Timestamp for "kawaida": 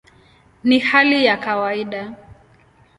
1.37-2.13